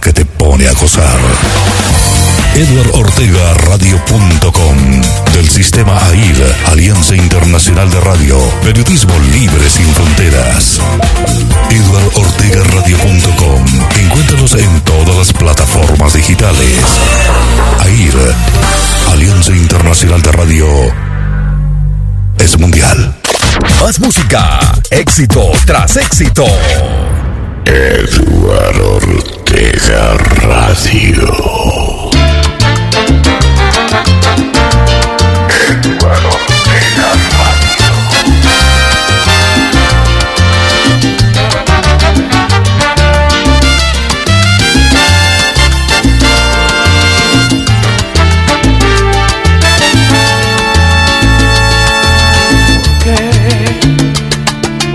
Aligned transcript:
que 0.00 0.12
te 0.12 0.24
pone 0.24 0.66
a 0.68 0.72
gozar. 0.72 1.18
Radio.com 3.66 4.76
del 5.32 5.48
sistema 5.48 5.96
AIR, 6.08 6.56
Alianza 6.72 7.14
Internacional 7.14 7.90
de 7.90 8.00
Radio, 8.00 8.38
Periodismo 8.62 9.12
Libre 9.32 9.68
sin 9.70 9.86
Fronteras. 9.94 10.80
Radio.com 12.72 13.64
Encuéntranos 13.98 14.54
en 14.54 14.80
todas 14.80 15.16
las 15.16 15.32
plataformas 15.32 16.14
digitales. 16.14 16.78
AIR, 17.80 18.34
Alianza 19.12 19.52
Internacional 19.52 20.22
de 20.22 20.32
Radio, 20.32 20.66
es 22.38 22.58
mundial. 22.58 23.16
Más 23.80 24.00
música, 24.00 24.60
éxito 24.90 25.52
tras 25.66 25.96
éxito. 25.96 26.44
Eduardo 27.64 28.96
Ortega 28.96 30.14
Radio. 30.42 31.50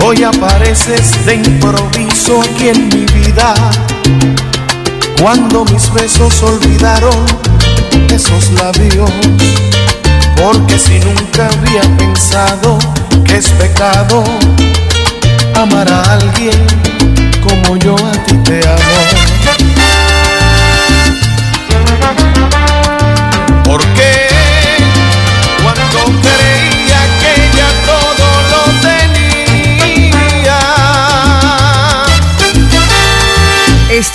Hoy 0.08 0.24
apareces 0.24 1.26
de 1.26 1.36
improviso 1.36 2.05
aquí 2.16 2.70
en 2.70 2.88
mi 2.90 3.06
vida, 3.06 3.54
cuando 5.22 5.66
mis 5.66 5.92
besos 5.94 6.42
olvidaron 6.44 7.26
esos 8.10 8.52
labios 8.52 9.12
porque 10.38 10.80
si 10.80 11.00
nunca 11.00 11.50
había 11.50 11.82
pensado 11.98 12.80
que 13.26 13.38
es 13.38 13.50
pecado 13.50 14.24
amar 15.56 15.92
a 15.92 16.14
alguien 16.14 16.66
como 17.44 17.76
yo 17.78 17.96
a 17.96 18.12
ti 18.26 18.38
te 18.46 18.60
amo. 18.66 19.25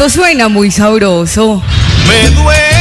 Esto 0.00 0.08
suena 0.22 0.48
muy 0.48 0.70
sabroso. 0.70 1.60
Me 2.08 2.30
duele 2.30 2.80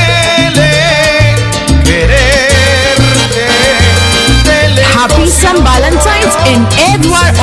Happy 4.97 5.29
San 5.29 5.61
Valentine's 5.61 6.37
en 6.45 6.65
Edward 6.77 7.35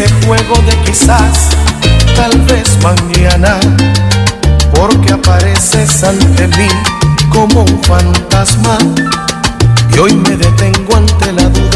este 0.00 0.26
juego 0.26 0.54
de 0.62 0.76
quizás, 0.84 1.48
tal 2.14 2.40
vez 2.42 2.78
mañana, 2.82 3.58
porque 4.72 5.12
apareces 5.12 6.04
ante 6.04 6.46
mí 6.46 6.68
como 7.30 7.62
un 7.62 7.82
fantasma 7.82 8.78
y 9.92 9.98
hoy 9.98 10.14
me 10.14 10.36
detengo 10.36 10.94
ante 10.96 11.32
la 11.32 11.48
duda 11.48 11.67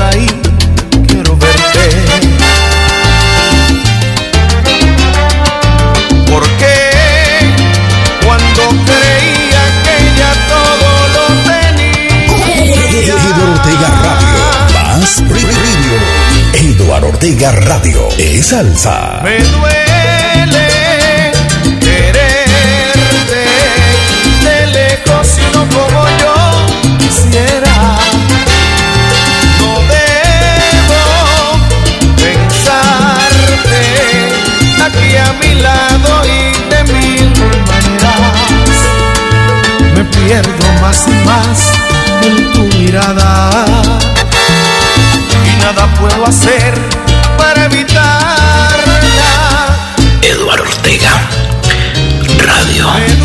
Ortega 17.22 17.53
Radio. 17.53 18.09
Es 18.19 18.47
salsa. 18.47 19.21
Me 19.22 19.38
duele 19.38 20.66
quererte 21.78 23.44
de 24.43 24.66
lejos 24.66 25.38
y 25.38 25.56
no 25.56 25.69
como 25.69 26.03
yo 26.19 26.34
quisiera. 26.99 27.75
No 29.61 29.72
debo 29.93 31.03
pensarte 32.16 33.82
aquí 34.82 35.16
a 35.16 35.32
mi 35.34 35.53
lado 35.62 36.11
y 36.27 36.50
de 36.75 36.81
mil 36.93 37.31
maneras. 37.69 38.75
Me 39.94 40.03
pierdo 40.06 40.66
más 40.81 41.06
y 41.06 41.15
más 41.25 41.59
en 42.25 42.53
tu 42.53 42.62
mirada 42.78 43.50
y 45.47 45.62
nada 45.62 45.87
puedo 46.00 46.27
hacer 46.27 47.12
evitarla. 47.65 49.23
Eduardo 50.23 50.65
Ortega 50.65 51.28
Radio. 52.39 53.22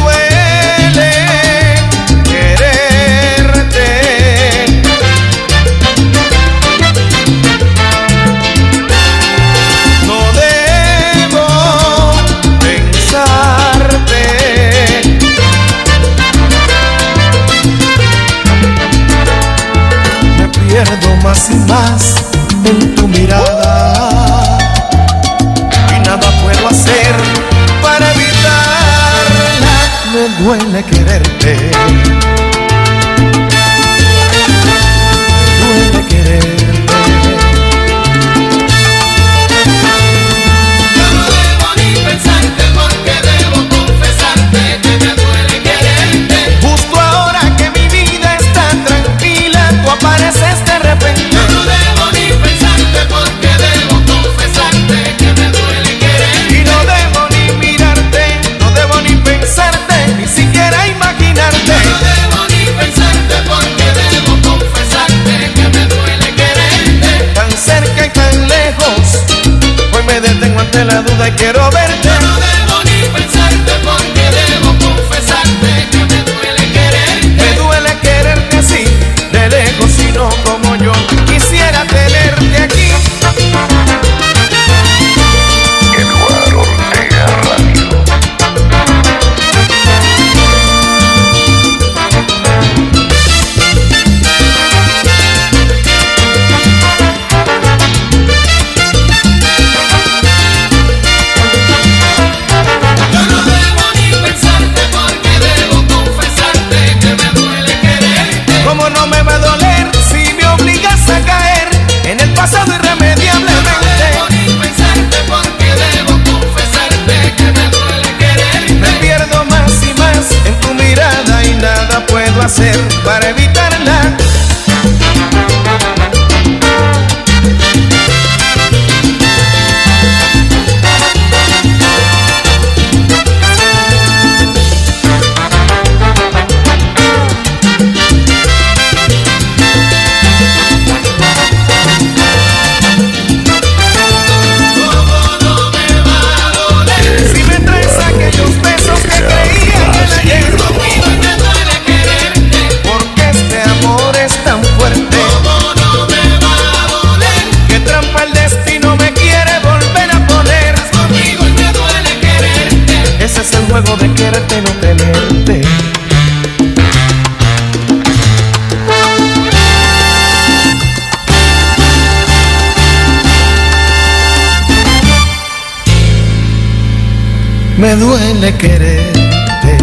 Me 177.77 177.95
duele 177.95 178.57
quererte 178.57 179.77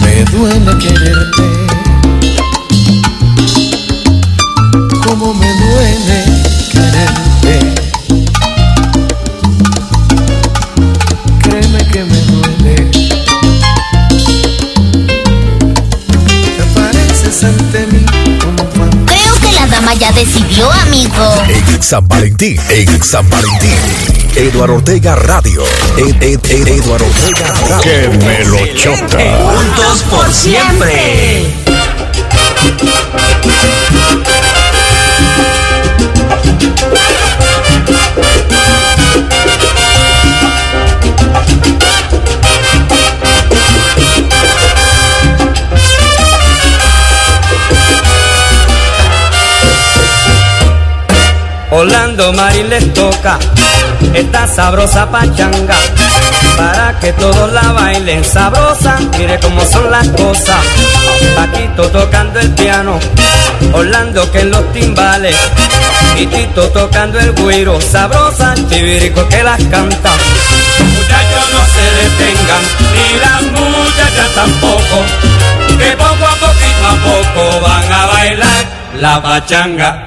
Me 0.00 0.24
duele 0.30 0.78
quererte 0.78 1.42
Como 5.04 5.34
me 5.34 5.52
duele 5.54 6.24
quererte 6.70 7.74
Créeme 11.42 11.84
que 11.88 12.04
me 12.04 12.20
duele 12.22 12.90
Te 16.56 16.64
pareces 16.72 17.44
ante 17.44 17.86
mí 17.88 18.04
como 18.38 18.62
un 18.62 18.70
fantasma 18.70 19.06
Creo 19.06 19.34
que 19.40 19.52
la 19.58 19.66
dama 19.66 19.94
ya 19.94 20.12
decidió, 20.12 20.70
amigo. 20.70 21.34
En 21.48 21.82
San 21.82 22.06
Valentín, 22.06 22.60
en 22.70 23.02
San 23.02 23.28
Valentín. 23.28 24.11
Eduardo 24.36 24.74
Ortega 24.76 25.14
Radio. 25.14 25.62
Ed, 25.96 26.22
Ed, 26.22 26.40
Ed- 26.48 26.68
Eduardo 26.68 27.04
Ortega 27.06 27.46
Radio. 27.48 27.78
¡Qué 27.82 28.08
melochota! 28.24 29.18
Juntos 29.44 30.02
por 30.10 30.32
siempre. 30.32 31.52
Orlando 51.70 52.32
Marín 52.34 52.68
les 52.68 52.92
toca 52.92 53.38
esta 54.14 54.46
sabrosa 54.46 55.10
pachanga 55.10 55.76
para 56.56 56.98
que 57.00 57.12
todos 57.14 57.52
la 57.52 57.72
bailen 57.72 58.24
sabrosa. 58.24 58.98
Mire 59.18 59.38
cómo 59.40 59.60
son 59.64 59.90
las 59.90 60.08
cosas. 60.08 60.64
Paquito 61.34 61.88
tocando 61.90 62.40
el 62.40 62.50
piano, 62.52 62.98
Orlando 63.72 64.30
que 64.30 64.40
en 64.40 64.50
los 64.50 64.72
timbales 64.72 65.36
y 66.16 66.26
Tito 66.26 66.68
tocando 66.70 67.18
el 67.18 67.32
güiro 67.32 67.80
sabrosa, 67.80 68.54
chivirico 68.68 69.26
que 69.28 69.42
las 69.42 69.62
canta. 69.64 70.10
Muchachos 70.78 71.46
no 71.54 71.64
se 71.74 71.84
detengan, 72.00 72.62
ni 72.92 73.18
las 73.18 73.42
muchachas 73.42 74.34
tampoco, 74.34 75.04
que 75.78 75.96
poco 75.96 76.24
a 76.24 76.34
poquito 76.36 76.86
a 76.86 76.94
poco 77.04 77.60
van 77.60 77.92
a 77.92 78.06
bailar 78.06 78.64
la 79.00 79.22
pachanga. 79.22 80.06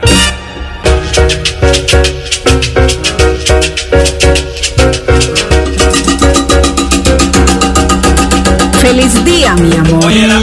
Feliz 8.82 9.26
día, 9.26 9.56
mi 9.56 9.76
amor. 9.76 10.06
Óyela, 10.06 10.40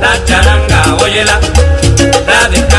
la 0.00 0.24
charanga, 0.24 0.96
óyela, 1.02 1.40
la 2.26 2.48
descarga, 2.48 2.75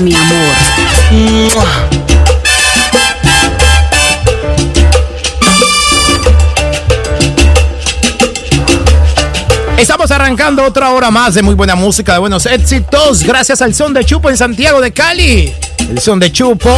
Mi 0.00 0.14
amor. 0.14 0.54
Estamos 9.76 10.10
arrancando 10.10 10.64
otra 10.64 10.90
hora 10.90 11.10
más 11.10 11.34
de 11.34 11.42
muy 11.42 11.54
buena 11.54 11.74
música, 11.74 12.14
de 12.14 12.18
buenos 12.18 12.46
éxitos. 12.46 13.22
Gracias 13.24 13.60
al 13.60 13.74
Son 13.74 13.92
de 13.92 14.02
Chupo 14.04 14.30
en 14.30 14.38
Santiago 14.38 14.80
de 14.80 14.92
Cali. 14.92 15.52
El 15.78 16.00
Son 16.00 16.18
de 16.18 16.32
Chupo. 16.32 16.74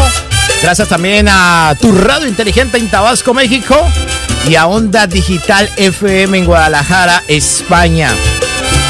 Gracias 0.60 0.88
también 0.88 1.28
a 1.30 1.76
tu 1.80 1.92
radio 1.92 2.26
inteligente 2.26 2.78
en 2.78 2.90
Tabasco, 2.90 3.32
México. 3.34 3.76
Y 4.48 4.56
a 4.56 4.66
Onda 4.66 5.06
Digital 5.06 5.70
FM 5.76 6.38
en 6.38 6.44
Guadalajara, 6.44 7.22
España. 7.28 8.10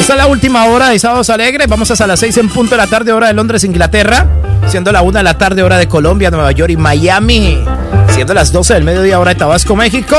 Esta 0.02 0.14
es 0.14 0.18
la 0.18 0.26
última 0.26 0.64
hora 0.66 0.88
de 0.88 0.98
Sábados 0.98 1.30
Alegres. 1.30 1.68
Vamos 1.68 1.88
hasta 1.92 2.08
las 2.08 2.18
6 2.18 2.38
en 2.38 2.48
punto 2.48 2.72
de 2.72 2.76
la 2.78 2.88
tarde, 2.88 3.12
hora 3.12 3.28
de 3.28 3.34
Londres, 3.34 3.62
Inglaterra. 3.62 4.26
Siendo 4.66 4.90
la 4.90 5.00
1 5.00 5.18
de 5.18 5.22
la 5.22 5.38
tarde, 5.38 5.62
hora 5.62 5.78
de 5.78 5.86
Colombia, 5.86 6.28
Nueva 6.28 6.50
York 6.50 6.72
y 6.72 6.76
Miami. 6.76 7.64
Siendo 8.12 8.34
las 8.34 8.50
12 8.50 8.74
del 8.74 8.82
mediodía, 8.82 9.20
hora 9.20 9.32
de 9.32 9.36
Tabasco, 9.36 9.76
México. 9.76 10.16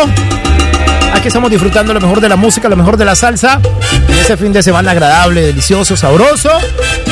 Aquí 1.13 1.27
estamos 1.27 1.51
disfrutando 1.51 1.93
lo 1.93 1.99
mejor 1.99 2.21
de 2.21 2.29
la 2.29 2.37
música, 2.37 2.69
lo 2.69 2.77
mejor 2.77 2.95
de 2.95 3.03
la 3.03 3.13
salsa. 3.13 3.59
En 4.07 4.19
este 4.19 4.37
fin 4.37 4.53
de 4.53 4.63
semana 4.63 4.91
agradable, 4.91 5.41
delicioso, 5.41 5.97
sabroso. 5.97 6.49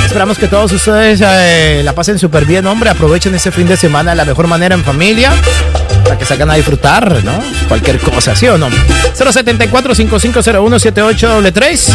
Esperamos 0.06 0.38
que 0.38 0.48
todos 0.48 0.72
ustedes 0.72 1.22
eh, 1.22 1.82
la 1.84 1.92
pasen 1.92 2.20
súper 2.20 2.46
bien, 2.46 2.66
hombre. 2.68 2.90
Aprovechen 2.90 3.36
este 3.36 3.52
fin 3.52 3.68
de 3.68 3.76
semana 3.76 4.12
de 4.12 4.16
la 4.16 4.24
mejor 4.24 4.48
manera 4.48 4.76
en 4.76 4.86
familia. 4.86 5.34
Para 6.04 6.18
que 6.18 6.26
salgan 6.26 6.52
a 6.52 6.56
disfrutar, 6.56 7.24
¿no? 7.24 7.32
Cualquier 7.68 8.00
cosa, 8.00 8.36
¿sí 8.36 8.48
o 8.48 8.58
no? 8.58 8.70
074-5501-7833. 9.18 11.90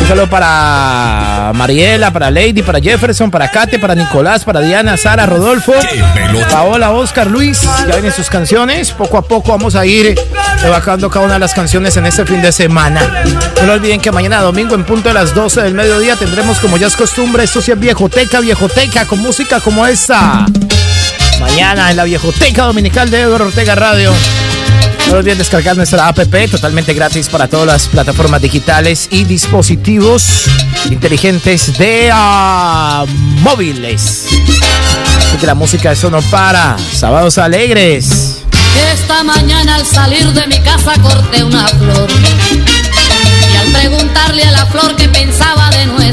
Un 0.00 0.08
saludo 0.08 0.28
para 0.28 1.52
Mariela, 1.54 2.12
para 2.12 2.30
Lady, 2.30 2.62
para 2.62 2.80
Jefferson, 2.80 3.30
para 3.30 3.50
Kate, 3.50 3.78
para 3.78 3.94
Nicolás, 3.94 4.44
para 4.44 4.60
Diana, 4.60 4.96
Sara, 4.96 5.24
Rodolfo, 5.24 5.72
Paola, 6.50 6.92
Oscar, 6.92 7.26
Luis. 7.26 7.62
Ya 7.62 7.94
vienen 7.94 8.12
sus 8.12 8.28
canciones. 8.28 8.92
Poco 8.92 9.18
a 9.18 9.22
poco 9.22 9.52
vamos 9.52 9.74
a 9.74 9.86
ir 9.86 10.14
evacando 10.64 11.10
cada 11.10 11.24
una 11.24 11.34
de 11.34 11.40
las 11.40 11.54
canciones 11.54 11.96
en 11.96 12.06
este 12.06 12.26
fin 12.26 12.42
de 12.42 12.52
semana. 12.52 13.00
No 13.66 13.72
olviden 13.72 14.00
que 14.00 14.12
mañana 14.12 14.40
domingo 14.40 14.74
en 14.74 14.84
punto 14.84 15.08
de 15.08 15.14
las 15.14 15.34
12 15.34 15.62
del 15.62 15.74
mediodía 15.74 16.16
tendremos 16.16 16.58
como 16.58 16.76
ya 16.76 16.86
es 16.86 16.96
costumbre, 16.96 17.44
esto 17.44 17.62
sí 17.62 17.72
es 17.72 17.78
viejoteca, 17.78 18.40
viejoteca, 18.40 19.06
con 19.06 19.20
música 19.20 19.60
como 19.60 19.86
esta 19.86 20.46
mañana 21.44 21.90
en 21.90 21.98
la 21.98 22.04
viejoteca 22.04 22.64
dominical 22.64 23.10
de 23.10 23.20
Eduardo 23.20 23.46
Ortega 23.46 23.74
Radio. 23.74 24.10
No 25.08 25.18
olviden 25.18 25.36
descargar 25.36 25.76
nuestra 25.76 26.08
app 26.08 26.18
totalmente 26.50 26.94
gratis 26.94 27.28
para 27.28 27.48
todas 27.48 27.66
las 27.66 27.86
plataformas 27.88 28.40
digitales 28.40 29.08
y 29.10 29.24
dispositivos 29.24 30.46
inteligentes 30.90 31.76
de 31.76 32.10
uh, 32.10 33.06
móviles. 33.42 34.26
Porque 35.30 35.46
la 35.46 35.54
música 35.54 35.92
eso 35.92 36.10
no 36.10 36.22
para. 36.22 36.76
Sábados 36.78 37.36
alegres. 37.36 38.42
Esta 38.94 39.22
mañana 39.22 39.74
al 39.74 39.86
salir 39.86 40.32
de 40.32 40.46
mi 40.46 40.58
casa 40.60 40.94
corté 41.02 41.44
una 41.44 41.68
flor 41.68 42.08
y 43.52 43.56
al 43.56 43.66
preguntarle 43.66 44.44
a 44.44 44.50
la 44.50 44.66
flor 44.66 44.96
que 44.96 45.08
pensaba 45.10 45.68
de 45.70 45.86
nuevo 45.86 46.03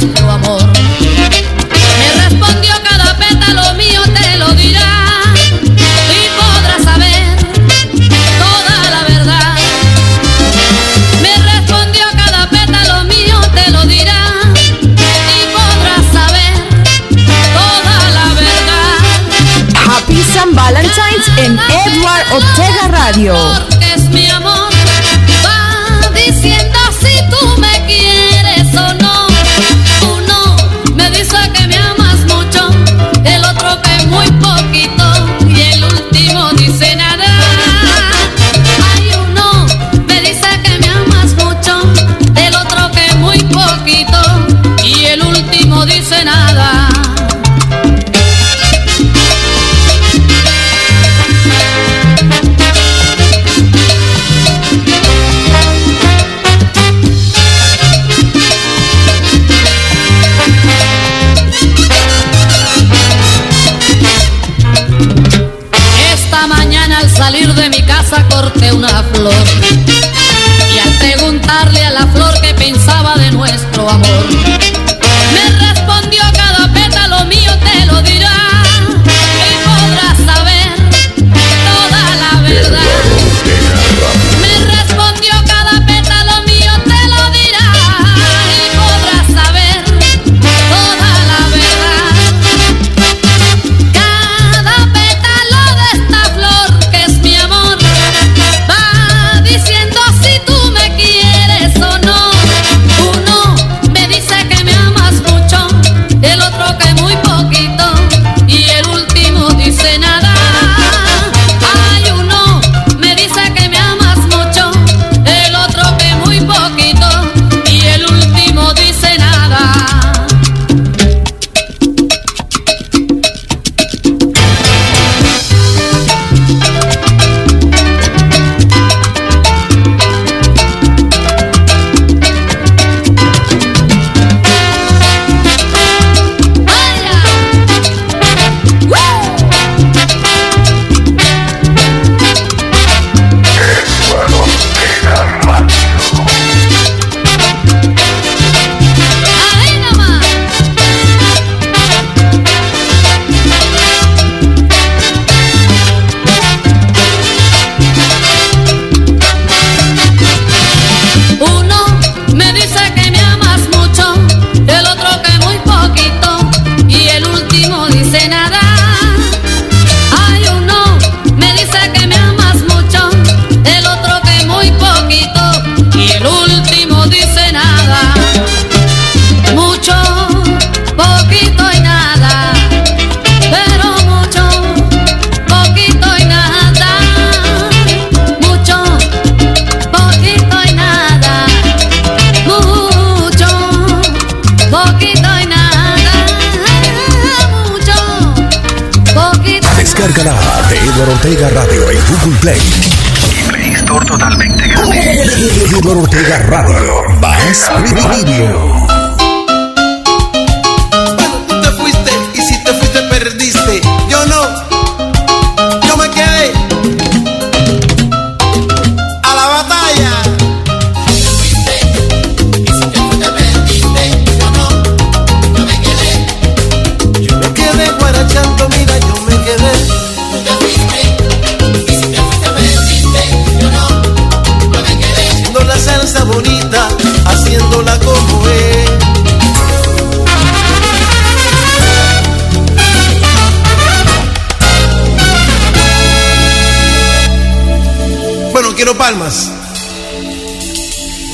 palmas. 249.02 249.52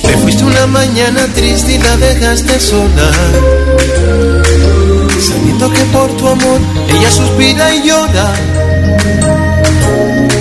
Te 0.02 0.18
fuiste 0.20 0.44
una 0.46 0.68
mañana 0.68 1.28
triste 1.36 1.74
y 1.74 1.78
la 1.78 1.98
dejaste 1.98 2.60
sola. 2.62 3.10
Sabiendo 5.20 5.70
que 5.74 5.84
por 5.96 6.10
tu 6.16 6.28
amor 6.30 6.60
ella 6.88 7.12
suspira 7.12 7.76
y 7.76 7.88
llora. 7.88 8.28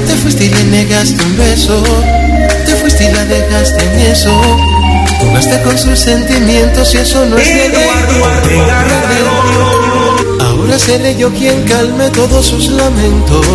Te 0.07 0.15
fuiste 0.23 0.45
y 0.45 0.51
le 0.51 0.65
negaste 0.77 1.21
un 1.25 1.37
beso. 1.37 1.83
Te 2.65 2.73
fuiste 2.77 3.03
y 3.09 3.13
la 3.13 3.25
dejaste 3.25 3.83
en 3.85 4.01
eso. 4.13 4.33
Jugaste 5.19 5.63
con 5.63 5.77
sus 5.77 5.99
sentimientos 5.99 6.95
y 6.95 6.99
eso 6.99 7.27
no 7.27 7.37
es 7.39 7.49
de 7.49 7.89
Ahora 10.45 10.79
seré 10.79 11.17
yo 11.17 11.33
quien 11.33 11.65
calme 11.65 12.09
todos 12.11 12.47
sus 12.47 12.69
lamentos 12.69 13.47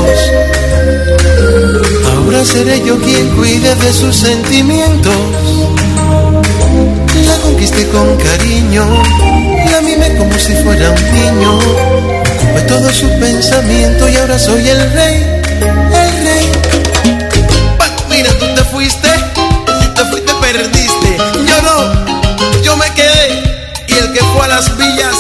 Ahora 2.33 2.45
seré 2.45 2.81
yo 2.85 2.97
quien 2.97 3.27
cuide 3.35 3.75
de 3.75 3.91
sus 3.91 4.15
sentimientos. 4.15 5.13
La 7.27 7.35
conquisté 7.43 7.85
con 7.89 8.15
cariño, 8.15 8.85
la 9.69 9.81
mimé 9.81 10.15
como 10.15 10.31
si 10.39 10.53
fuera 10.63 10.91
un 10.91 11.13
niño. 11.13 11.57
Ocupé 11.57 12.61
todo 12.69 12.89
su 12.93 13.09
pensamiento 13.19 14.07
y 14.07 14.15
ahora 14.15 14.39
soy 14.39 14.65
el 14.65 14.93
rey, 14.93 15.41
el 15.59 16.23
rey. 16.23 16.51
Paco, 17.77 18.03
mira, 18.09 18.29
tú 18.39 18.45
te 18.55 18.63
fuiste, 18.63 19.09
si 19.81 19.88
te 19.89 20.05
fuiste 20.05 20.31
perdiste. 20.35 21.17
Yo 21.45 21.61
no, 21.63 22.61
yo 22.63 22.77
me 22.77 22.89
quedé 22.93 23.43
y 23.89 23.93
el 23.93 24.13
que 24.13 24.23
fue 24.23 24.45
a 24.45 24.47
las 24.47 24.77
villas 24.77 25.17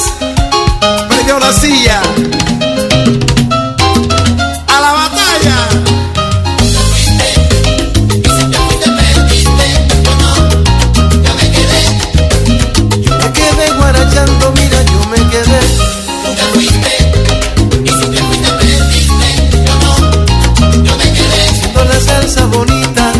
perdió 1.09 1.39
la 1.39 1.51
silla. 1.51 2.01
cosa 22.31 22.47
bonita. 22.47 23.10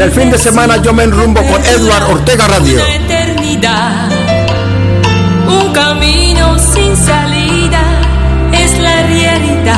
En 0.00 0.06
el 0.06 0.12
fin 0.12 0.30
de 0.30 0.38
semana 0.38 0.78
yo 0.78 0.94
me 0.94 1.02
enrumbo 1.02 1.42
con 1.42 1.62
Edward 1.62 2.04
Ortega 2.04 2.48
Radio. 2.48 2.82
Una 2.82 2.94
eternidad, 2.94 4.08
un 5.46 5.72
camino 5.74 6.58
sin 6.58 6.96
salida 6.96 7.82
es 8.50 8.78
la 8.78 9.02
realidad. 9.02 9.76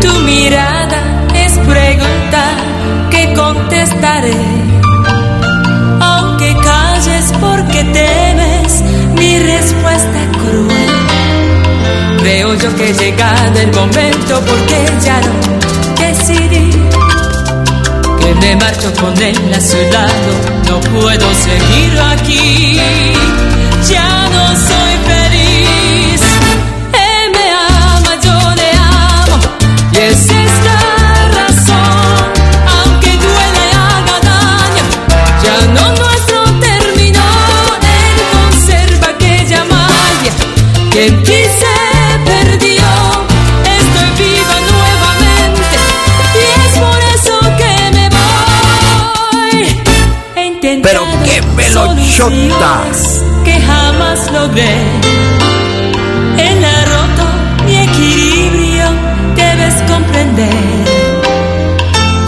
Tu 0.00 0.10
mirada 0.20 1.26
es 1.34 1.58
pregunta 1.58 2.44
que 3.10 3.34
contestaré. 3.34 4.40
Aunque 6.00 6.56
calles 6.64 7.30
porque 7.42 7.84
temes 7.84 8.82
mi 9.18 9.40
respuesta 9.40 10.20
cruel. 10.32 11.18
Veo 12.22 12.54
yo 12.54 12.74
que 12.76 12.94
llegar 12.94 13.47
marcho 18.58 18.92
con 19.00 19.16
el 19.22 19.50
lazo 19.50 19.76
helado, 19.78 20.12
no 20.68 20.80
puedo 20.80 21.34
seguir 21.34 21.98
aquí. 22.00 23.27
Que 53.44 53.60
jamás 53.60 54.30
logré. 54.32 54.76
Él 56.38 56.64
ha 56.64 56.84
roto 56.84 57.24
mi 57.64 57.76
equilibrio, 57.76 58.86
debes 59.34 59.74
comprender. 59.90 60.48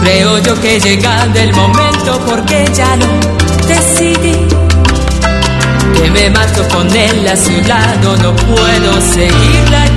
Creo 0.01 0.37
yo 0.39 0.59
que 0.59 0.79
llegado 0.79 1.39
el 1.39 1.53
momento 1.53 2.19
porque 2.27 2.69
ya 2.73 2.95
lo 2.97 3.07
decidí. 3.67 4.37
Que 5.95 6.09
me 6.11 6.29
mato 6.29 6.67
con 6.67 6.93
él 6.93 7.27
a 7.27 7.37
su 7.37 7.53
lado, 7.67 8.17
no 8.17 8.35
puedo 8.35 9.01
seguirla 9.01 9.90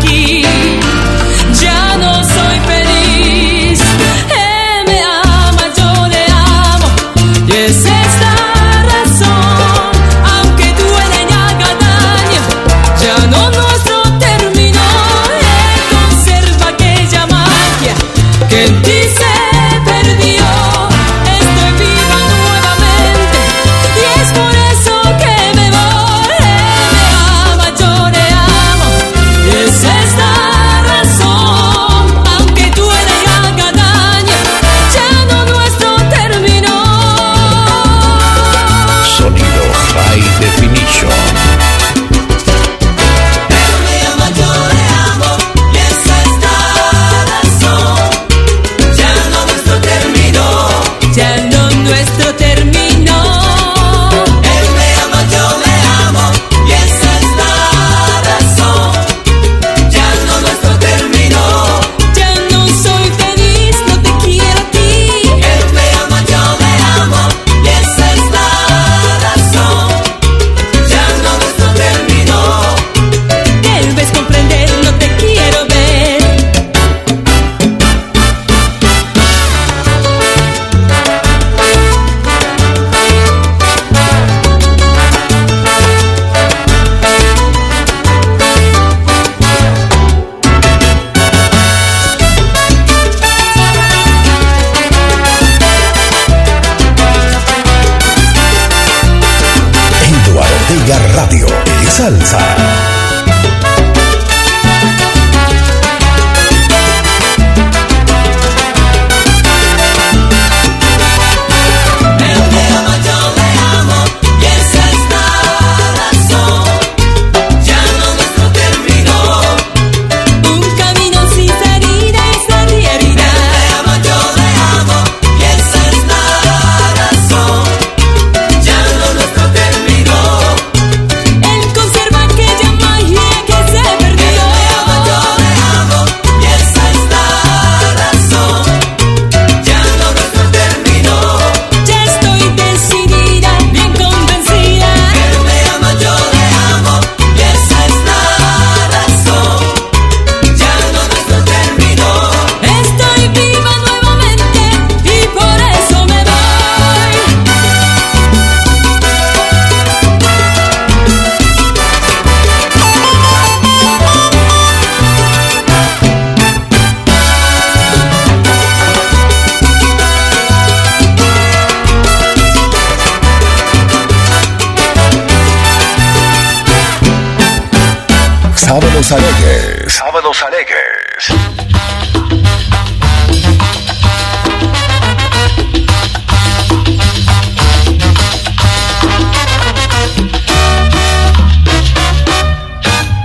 Sábados 179.04 179.34
alegres. 179.34 179.92
Sábados 179.92 180.42
alegres. 180.42 181.28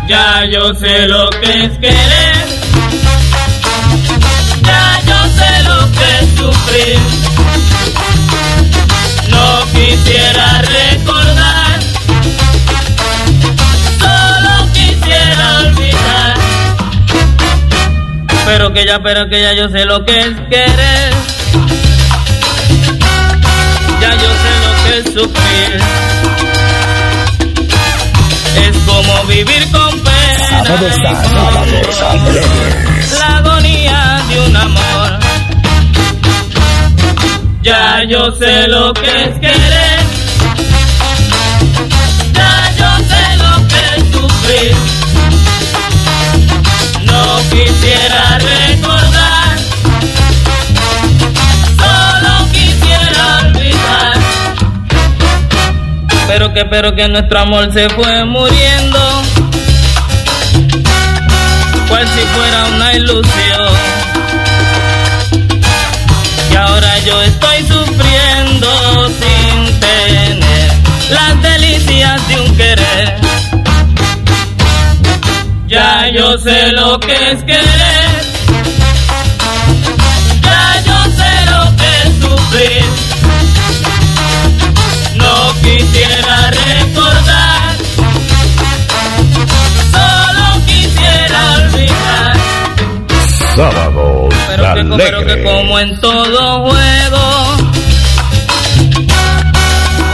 Ya 0.05 0.43
yo 0.51 0.73
sé 0.75 1.07
lo 1.07 1.29
que 1.29 1.63
es 1.63 1.77
querer. 1.77 2.18
ya, 18.85 18.99
pero 19.01 19.27
que 19.29 19.41
ya 19.41 19.53
yo 19.53 19.69
sé 19.69 19.85
lo 19.85 20.03
que 20.05 20.19
es 20.19 20.35
querer. 20.49 21.13
Ya 24.01 24.13
yo 24.15 24.29
sé 24.41 24.51
lo 24.65 24.71
que 24.83 24.97
es 24.97 25.05
sufrir. 25.13 25.81
Es 28.55 28.77
como 28.85 29.23
vivir 29.25 29.71
con 29.71 29.99
pena 30.01 30.19
la 33.17 33.37
agonía 33.37 34.23
de 34.29 34.39
un 34.41 34.55
amor. 34.55 35.19
Ya 37.61 38.03
yo 38.03 38.31
sé 38.31 38.67
lo 38.67 38.93
que 38.93 39.23
es 39.23 39.39
querer. 39.39 40.08
Pero 56.29 56.53
que, 56.53 56.63
pero 56.65 56.93
que 56.93 57.07
nuestro 57.07 57.39
amor 57.39 57.73
se 57.73 57.89
fue 57.89 58.23
muriendo. 58.23 58.99
Cual 61.87 62.07
si 62.07 62.19
fuera 62.19 62.65
una 62.67 62.93
ilusión. 62.93 63.69
Y 66.51 66.55
ahora 66.55 66.99
yo 66.99 67.19
estoy 67.23 67.57
sufriendo 67.63 69.09
sin 69.09 69.79
tener 69.79 70.71
las 71.09 71.41
delicias 71.41 72.27
de 72.27 72.41
un 72.41 72.57
querer. 72.57 73.15
Ya 75.65 76.11
yo 76.11 76.37
sé 76.37 76.71
lo 76.73 76.99
que 76.99 77.31
es 77.31 77.43
que 77.43 77.68
pero 93.59 94.73
que, 94.73 94.83
pero 94.95 95.25
que 95.25 95.43
como 95.43 95.79
en 95.79 95.99
todo 95.99 96.69
juego, 96.69 97.57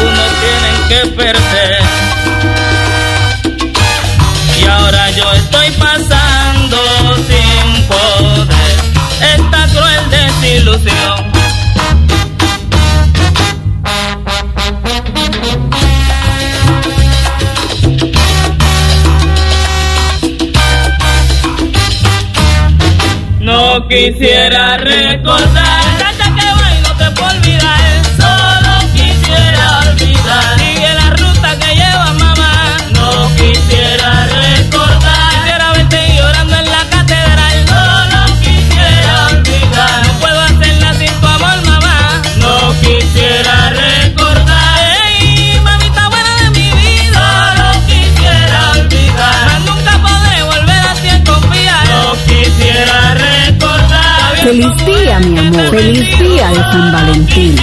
uno 0.01 0.23
tiene 0.41 0.71
que 0.89 1.07
perder. 1.15 1.83
Y 4.59 4.67
ahora 4.67 5.11
yo 5.11 5.31
estoy 5.33 5.69
pasando 5.71 6.77
sin 7.27 7.83
poder 7.83 8.77
esta 9.35 9.67
cruel 9.67 10.09
desilusión. 10.09 11.34
Quisiera 24.05 24.77
recordar 24.77 25.54
Feliz 54.55 54.85
día, 54.85 55.19
mi 55.19 55.37
amor. 55.37 55.69
Feliz 55.69 56.17
día 56.17 56.47
de 56.47 56.55
San 56.55 56.93
Valentín. 56.93 57.55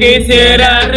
Quisiera 0.00 0.89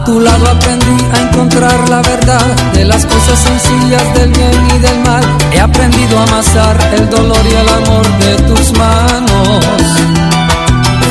A 0.00 0.04
tu 0.04 0.18
lado 0.18 0.48
aprendí 0.48 1.04
a 1.12 1.20
encontrar 1.28 1.88
la 1.90 2.00
verdad 2.00 2.46
de 2.72 2.86
las 2.86 3.04
cosas 3.04 3.38
sencillas 3.38 4.14
del 4.14 4.30
bien 4.32 4.68
y 4.74 4.78
del 4.78 4.98
mal. 5.00 5.22
He 5.52 5.60
aprendido 5.60 6.18
a 6.18 6.22
amasar 6.22 6.74
el 6.96 7.10
dolor 7.10 7.40
y 7.44 7.54
el 7.54 7.68
amor 7.68 8.06
de 8.18 8.34
tus 8.48 8.72
manos. 8.78 9.84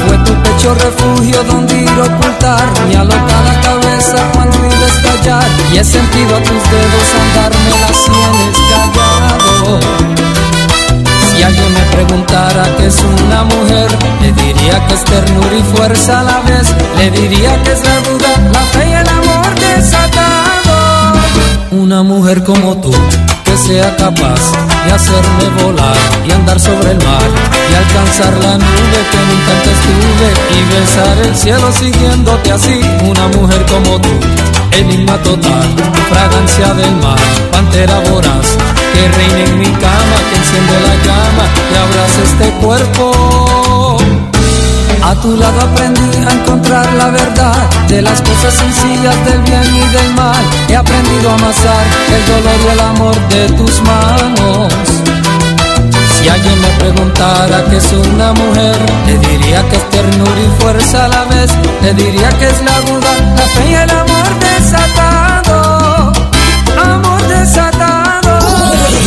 Fue 0.08 0.17
tu 0.25 0.34
pecho 0.41 0.73
refugio 0.73 1.43
donde 1.43 1.84
ir 1.84 1.89
a 1.89 2.15
ocultar 2.15 2.65
mi 2.88 2.95
alocada 2.95 3.62
cabeza 3.62 4.17
cuando 4.34 4.58
iba 4.58 4.86
a 4.86 4.88
estallar. 4.88 5.45
Y 5.71 5.78
he 5.78 5.84
sentido 5.84 6.36
a 6.36 6.39
tus 6.39 6.63
dedos 6.73 7.08
andarme 7.21 7.69
las 7.86 7.95
sienes 7.95 8.58
callado. 8.71 9.80
Si 11.30 11.43
alguien 11.43 11.73
me 11.73 11.84
preguntara 11.95 12.63
qué 12.75 12.88
es 12.88 13.04
una 13.04 13.43
mujer, 13.43 13.89
diría 14.60 14.88
que 14.88 14.93
es 14.93 15.04
ternura 15.06 15.56
y 15.58 15.76
fuerza 15.76 16.19
a 16.19 16.24
la 16.24 16.39
vez. 16.41 16.76
Le 16.98 17.12
diría 17.12 17.63
que 17.63 17.72
es 17.72 17.84
la 17.84 18.00
duda, 18.02 18.52
la 18.52 18.60
fe 18.60 18.89
y 18.89 18.93
el 18.93 19.10
amor 19.10 19.56
desatado. 19.56 21.13
Una 21.72 22.04
mujer 22.04 22.43
como 22.43 22.76
tú, 22.78 22.91
que 23.45 23.58
sea 23.58 23.95
capaz 23.95 24.41
de 24.86 24.91
hacerme 24.91 25.63
volar 25.63 25.95
y 26.28 26.32
andar 26.32 26.60
sobre 26.60 26.91
el 26.91 26.98
mar 26.98 27.30
y 27.69 27.76
alcanzar 27.76 28.34
la 28.43 28.58
nube 28.58 29.00
que 29.12 29.19
nunca 29.30 29.52
antes 29.58 29.78
tuve 29.86 30.30
y 30.56 30.60
besar 30.74 31.17
el 31.26 31.36
cielo 31.36 31.72
siguiéndote 31.72 32.52
así. 32.52 32.82
Una 33.04 33.28
mujer 33.28 33.65
como 33.65 34.00
tú, 34.02 34.10
enigma 34.72 35.15
total, 35.17 35.67
fragancia 36.10 36.74
del 36.74 36.95
mar, 36.98 37.19
pantera 37.52 38.00
voraz, 38.10 38.48
que 38.93 39.08
reina 39.08 39.43
en 39.45 39.60
mi 39.60 39.72
cama, 39.72 40.17
que 40.30 40.36
enciende 40.36 40.74
la 40.88 40.95
llama 41.06 41.45
y 41.72 41.76
abraza 41.78 42.24
este 42.24 42.50
cuerpo. 42.65 43.99
A 45.04 45.16
tu 45.16 45.36
lado 45.36 45.62
aprendí 45.62 46.10
a 46.28 46.32
encontrar 46.32 46.92
la 46.94 47.10
verdad 47.10 47.70
de 47.88 48.02
las 48.02 48.22
cosas 48.22 48.54
sencillas 48.54 49.16
del 49.26 49.42
bien 49.42 49.64
y 49.76 49.94
del 49.94 50.14
mal. 50.14 50.44
He 50.68 50.76
aprendido 50.76 51.32
a 51.32 51.34
amasar 51.34 51.86
el 52.16 52.26
dolor 52.26 52.60
y 52.64 52.68
el 52.74 52.80
amor 52.80 53.16
de 53.30 53.50
tus 53.54 53.82
manos. 53.82 54.74
Si 56.14 56.28
alguien 56.28 56.60
me 56.62 56.68
preguntara 56.80 57.64
qué 57.70 57.78
es 57.78 57.92
una 57.94 58.34
mujer, 58.34 58.76
le 59.08 59.18
diría 59.20 59.68
que 59.70 59.78
es 59.78 59.90
ternura 59.90 60.42
y 60.42 60.62
fuerza 60.62 61.06
a 61.06 61.08
la 61.08 61.24
vez. 61.26 61.52
Le 61.82 61.94
diría 61.94 62.30
que 62.38 62.48
es 62.48 62.62
la 62.62 62.80
duda, 62.82 63.12
la 63.36 63.44
fe 63.54 63.72
y 63.72 63.74
el 63.74 63.90
amor 63.90 64.40
desatado. 64.40 66.12
Amor 66.84 67.28
desatado. 67.28 67.88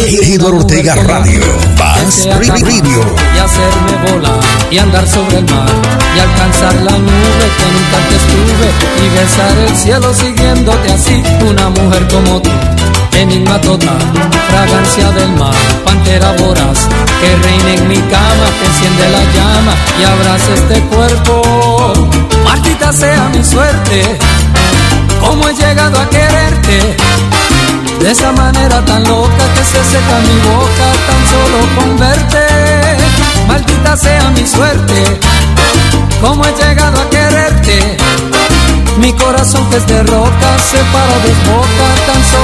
Edward 0.05 0.55
Ortega 0.57 0.95
Radio. 0.97 1.41
Radio. 1.79 3.03
y 3.35 3.39
hacerme 3.39 4.11
volar 4.11 4.41
y 4.71 4.79
andar 4.79 5.07
sobre 5.07 5.39
el 5.39 5.45
mar 5.45 5.69
y 6.17 6.19
alcanzar 6.19 6.75
la 6.75 6.91
nube 6.91 7.47
que 7.57 7.67
nunca 7.73 7.97
antes 7.99 8.23
tuve 8.27 8.69
y 8.99 9.09
besar 9.17 9.59
el 9.59 9.77
cielo 9.77 10.13
siguiéndote 10.13 10.93
así 10.93 11.23
una 11.49 11.69
mujer 11.71 12.09
como 12.09 12.43
tú 12.43 12.51
enigma 13.17 13.61
total 13.61 13.99
fragancia 14.51 15.11
del 15.13 15.31
mar 15.37 15.55
pantera 15.85 16.33
voraz 16.33 16.89
que 17.21 17.37
reina 17.47 17.75
en 17.75 17.89
mi 17.89 17.97
cama 17.99 18.47
que 18.59 18.67
enciende 18.67 19.09
la 19.09 19.25
llama 19.33 19.75
y 20.01 20.05
abraza 20.05 20.55
este 20.55 20.81
cuerpo 20.95 21.93
maldita 22.45 22.93
sea 22.93 23.29
mi 23.29 23.45
suerte 23.45 24.19
cómo 25.21 25.49
he 25.49 25.55
llegado 25.55 26.01
a 26.01 26.11
quererte 26.11 26.97
de 28.03 28.11
esa 28.11 28.33
manera 28.33 28.85
tan 28.85 29.05
loca 29.05 29.45
que 29.55 29.65
se 29.65 29.85
seca 29.85 30.17
mi 30.27 30.37
boca 30.51 30.89
tan 31.09 31.23
solo 31.33 31.59
con 31.77 31.99
verte. 31.99 32.47
Maldita 33.47 33.97
sea 33.97 34.31
mi 34.31 34.45
suerte, 34.45 35.21
cómo 36.21 36.45
he 36.45 36.53
llegado 36.53 37.01
a 37.01 37.11
quererte. 37.11 37.97
Mi 38.99 39.13
corazón 39.13 39.69
que 39.71 39.77
es 39.77 39.87
de 39.87 40.03
roca 40.03 40.51
se 40.71 40.79
para 40.95 41.17
desboca 41.27 41.87
tan 42.09 42.23
solo 42.33 42.42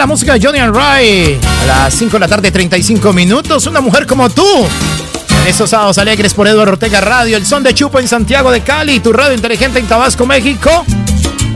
la 0.00 0.06
música 0.06 0.32
de 0.32 0.40
Johnny 0.42 0.58
and 0.58 0.74
Ray. 0.74 1.38
A 1.62 1.66
las 1.66 1.94
5 1.94 2.12
de 2.12 2.20
la 2.20 2.26
tarde, 2.26 2.50
35 2.50 3.12
minutos. 3.12 3.66
Una 3.66 3.82
mujer 3.82 4.06
como 4.06 4.30
tú. 4.30 4.46
En 5.42 5.46
estos 5.46 5.68
sábados 5.68 5.98
alegres 5.98 6.32
por 6.32 6.48
Eduardo 6.48 6.72
Ortega 6.72 7.02
Radio. 7.02 7.36
El 7.36 7.44
son 7.44 7.62
de 7.62 7.74
Chupo 7.74 7.98
en 7.98 8.08
Santiago 8.08 8.50
de 8.50 8.62
Cali. 8.62 9.00
Tu 9.00 9.12
radio 9.12 9.34
inteligente 9.34 9.78
en 9.78 9.86
Tabasco, 9.86 10.24
México. 10.24 10.86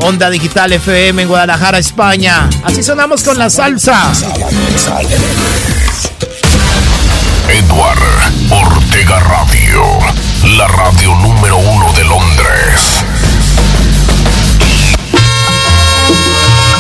Onda 0.01 0.29
Digital 0.29 0.75
FM 0.75 1.23
en 1.23 1.29
Guadalajara, 1.29 1.79
España. 1.79 2.51
Así 2.65 2.83
sonamos 2.83 3.23
con 3.23 3.39
la 3.39 3.49
salsa. 3.49 4.13
Edward 7.49 7.99
Ortega 8.51 9.21
Radio, 9.21 9.83
la 10.59 10.69
radio 10.69 11.15
número 11.15 11.57
uno 11.57 11.91
de 11.95 12.05
Londres. 12.05 13.04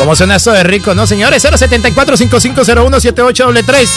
¿Cómo 0.04 0.14
suena 0.14 0.36
esto 0.36 0.52
de 0.52 0.62
rico, 0.62 0.94
no, 0.94 1.06
señores? 1.06 1.42
074-5501-7833. 1.46 3.88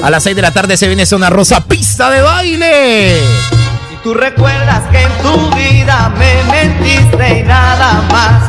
A 0.00 0.10
las 0.10 0.22
6 0.22 0.36
de 0.36 0.42
la 0.42 0.52
tarde 0.52 0.76
se 0.76 0.86
viene 0.86 1.02
una 1.10 1.28
rosa 1.28 1.64
pista 1.64 2.08
de 2.08 2.22
baile. 2.22 3.18
Si 3.90 3.96
tú 4.04 4.14
recuerdas 4.14 4.82
que 4.92 5.02
en 5.02 5.10
tu 5.22 5.50
vida 5.56 6.12
me 6.16 6.44
mentiste 6.52 7.40
y 7.40 7.42
nada 7.42 8.00
más, 8.12 8.44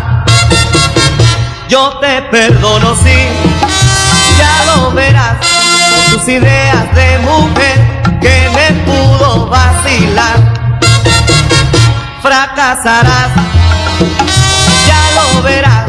yo 1.67 1.97
te 1.97 2.21
perdono, 2.29 2.95
sí, 3.03 3.17
ya 4.37 4.75
lo 4.75 4.91
verás. 4.91 5.37
Con 5.39 6.19
tus 6.19 6.29
ideas 6.29 6.93
de 6.93 7.17
mujer 7.17 8.03
que 8.21 8.47
me 8.53 8.73
pudo 8.85 9.47
vacilar, 9.47 10.53
fracasarás, 12.21 13.31
ya 14.85 15.01
lo 15.15 15.41
verás. 15.41 15.86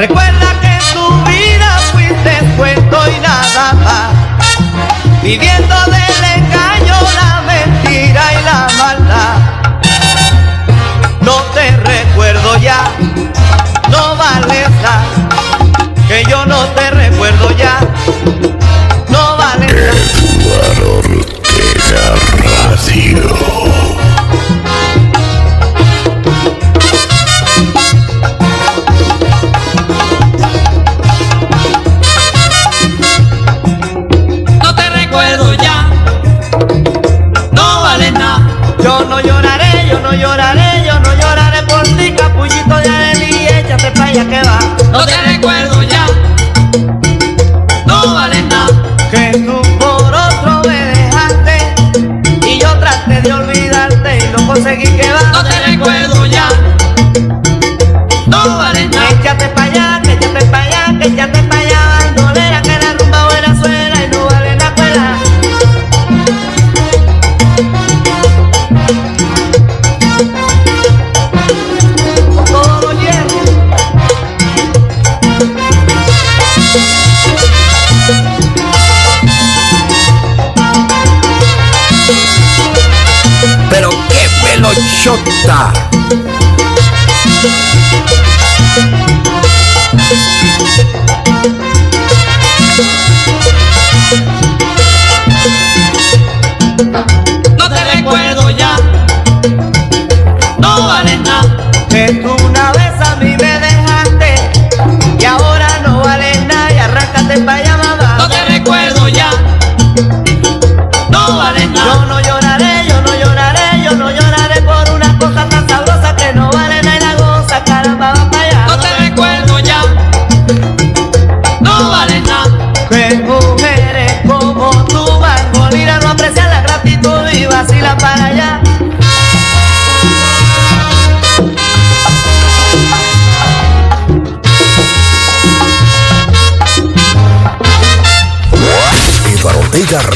Recuerda 0.00 0.58
que 0.62 0.78
tu 0.94 1.30
vida 1.30 1.78
fuiste 1.92 2.30
cuento 2.56 2.98
y 3.06 3.20
nada 3.20 3.74
más, 3.84 4.14
viviendo 5.22 5.74
del 5.84 6.24
engaño, 6.36 6.94
la 7.16 7.42
mentira 7.42 8.22
y 8.32 8.42
la 8.42 8.66
maldad. 8.78 9.36
No 11.20 11.34
te 11.52 11.76
recuerdo 11.76 12.56
ya, 12.56 12.82
no 13.90 14.16
vales 14.16 14.70
nada, 14.80 15.04
que 16.08 16.24
yo 16.24 16.46
no 16.46 16.64
te 16.68 16.90
recuerdo 16.92 17.50
ya, 17.58 17.80
no 19.10 19.36
vales. 19.36 20.20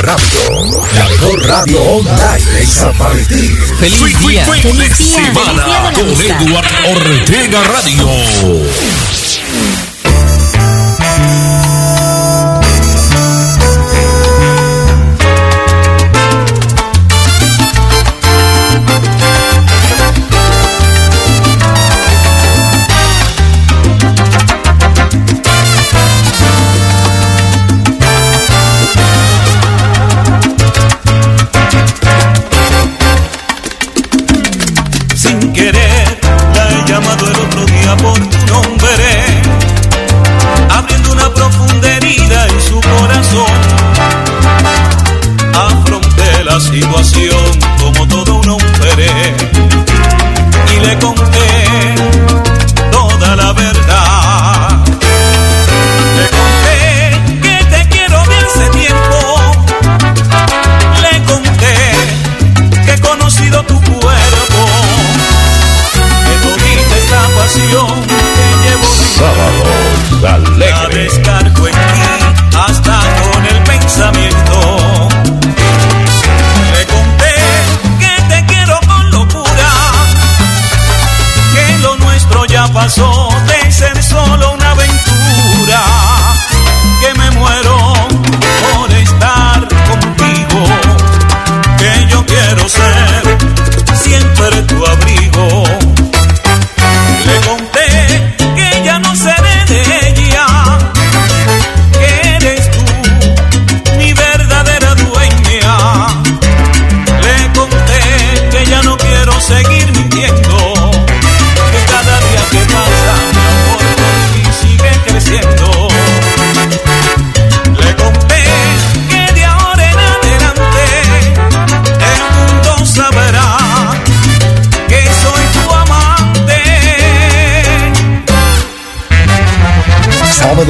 Radio, 0.04 0.80
la 0.94 1.08
mejor 1.08 1.46
radio 1.46 1.82
online 1.82 2.50
de 2.52 2.66
Zapaletí. 2.66 3.56
Feliz 3.78 4.18
día. 4.20 4.44
Feliz 4.44 4.98
día. 4.98 5.24
Semana 5.24 5.92
con 5.94 6.08
Edward 6.10 6.66
Ortega 6.90 7.62
Radio. 7.64 8.08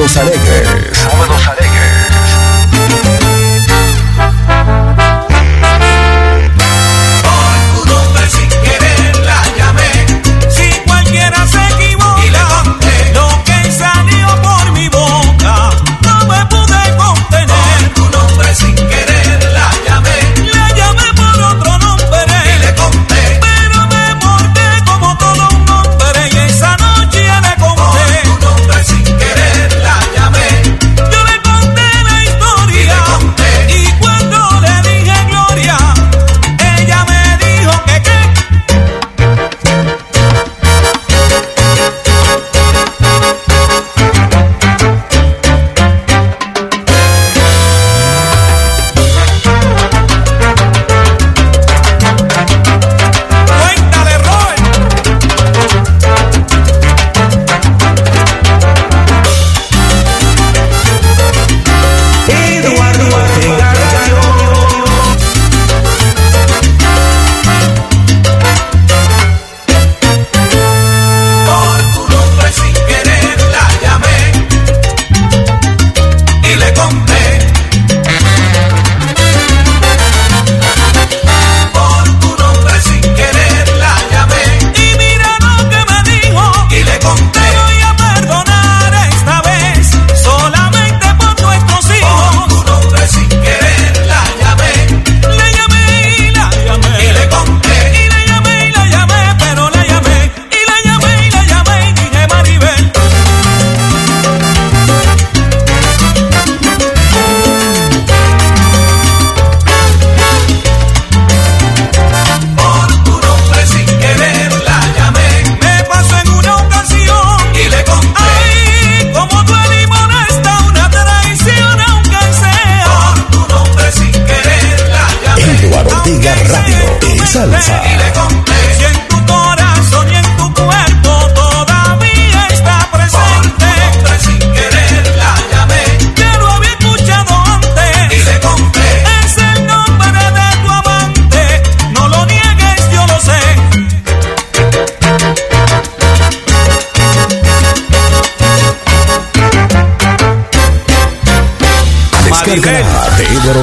Costa 0.05 0.44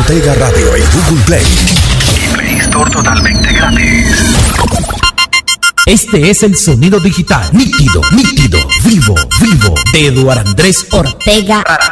Ortega 0.03 0.35
Radio 0.35 0.75
en 0.75 0.83
Google 0.91 1.23
Play. 1.27 1.45
Y 2.17 2.35
Play 2.35 2.59
Store 2.59 2.91
totalmente 2.91 3.53
gratis. 3.53 4.35
Este 5.87 6.29
es 6.29 6.43
el 6.43 6.57
sonido 6.57 6.99
digital, 6.99 7.49
nítido, 7.53 8.01
nítido, 8.11 8.59
vivo, 8.85 9.15
vivo, 9.41 9.75
de 9.93 10.07
Eduardo 10.07 10.51
Andrés 10.51 10.87
Ortega. 10.91 11.63
Rara. 11.63 11.92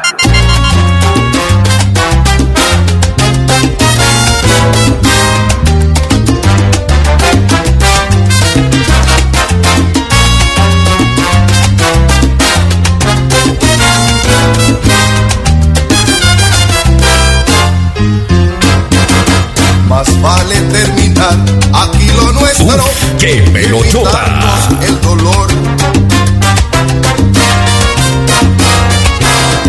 al. 20.57 21.45
Aquí 21.73 22.07
lo 22.17 22.33
nuestro. 22.33 22.67
Uf, 22.67 23.19
¡Qué 23.19 23.43
melocota! 23.53 24.69
El 24.83 25.01
dolor. 25.01 25.49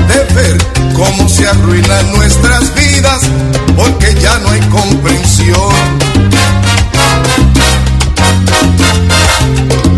De 0.08 0.34
ver 0.34 0.58
cómo 0.94 1.30
se 1.30 1.48
arruinan 1.48 2.12
nuestras 2.14 2.74
vidas 2.76 3.22
porque 3.76 4.16
ya 4.22 4.38
no 4.40 4.50
hay 4.50 4.62
comprensión. 4.62 5.74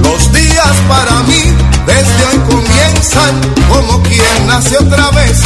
Los 0.02 0.34
días 0.34 0.76
para 0.88 1.24
mí 1.24 1.44
desde 1.86 2.26
hoy 2.26 2.40
comienzan 2.50 3.42
como 3.70 4.02
quien 4.04 4.48
nace 4.48 4.78
otra 4.78 5.10
vez. 5.12 5.40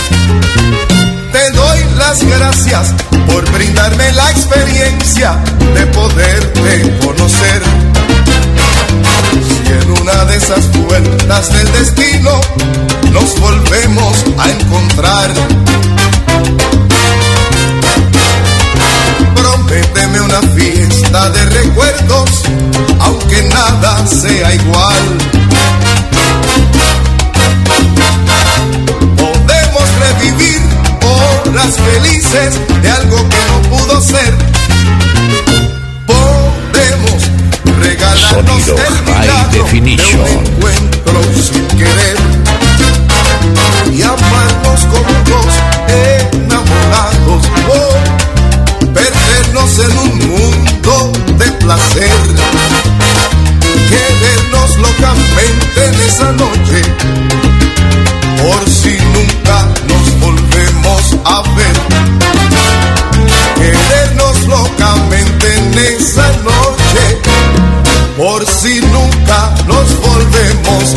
Te 1.31 1.51
doy 1.51 1.66
las 1.97 2.23
gracias 2.23 2.93
por 3.27 3.49
brindarme 3.51 4.11
la 4.13 4.31
experiencia 4.31 5.37
de 5.73 5.85
poderte 5.87 6.97
conocer. 7.03 7.61
Si 9.47 9.71
en 9.71 9.91
una 9.91 10.25
de 10.25 10.37
esas 10.37 10.65
puertas 10.65 11.53
del 11.53 11.71
destino 11.73 12.41
nos 13.11 13.39
volvemos 13.39 14.23
a 14.37 14.49
encontrar, 14.51 15.33
prométeme 19.35 20.21
una 20.21 20.41
fiesta 20.55 21.29
de 21.29 21.45
recuerdos, 21.45 22.29
aunque 22.99 23.43
nada 23.43 24.07
sea 24.07 24.53
igual 24.53 25.36
horas 31.57 31.75
felices 31.77 32.59
de 32.81 32.89
algo 32.89 33.17
que 33.29 33.37
no 33.47 33.61
pudo 33.69 34.01
ser. 34.01 34.33
Podemos 36.05 37.21
regalarnos 37.79 38.63
Sonido 38.63 38.75
el 38.75 39.13
high 39.13 39.51
de 39.51 39.61
un 39.61 39.87
encuentro 39.87 41.21
sin 41.33 41.67
querer 41.77 42.17
y 43.93 44.01
amarnos 44.01 44.81
como 44.85 45.11
dos 45.25 45.53
enamorados 46.33 47.45
o 47.69 48.93
perdernos 48.93 49.79
en 49.79 49.97
un 49.97 50.27
mundo 50.27 51.11
de 51.37 51.51
placer. 51.53 52.11
Querernos 53.89 54.77
locamente 54.77 55.85
en 55.85 55.93
esa 56.07 56.31
noche 56.33 57.46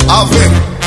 of 0.09 0.31
Him. 0.31 0.80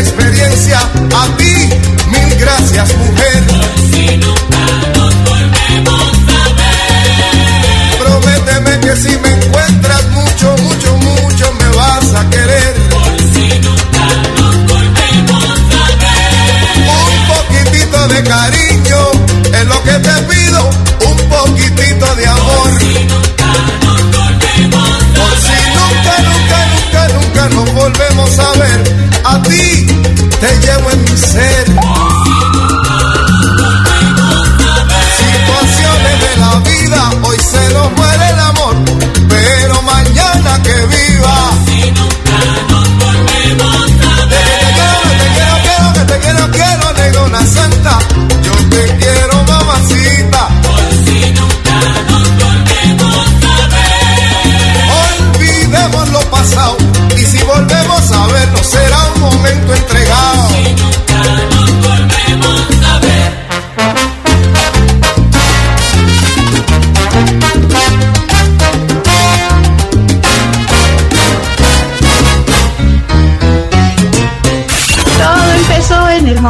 experiencia. 0.00 0.78
A 0.78 1.36
ti, 1.36 1.70
mil 2.08 2.36
gracias, 2.38 2.96
mujer. 2.96 3.29